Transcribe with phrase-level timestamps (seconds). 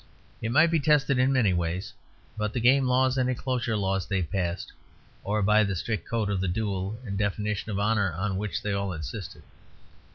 [0.41, 1.93] It might be tested in many ways:
[2.35, 4.73] by the game laws and enclosure laws they passed,
[5.23, 8.63] or by the strict code of the duel and the definition of honour on which
[8.63, 9.43] they all insisted.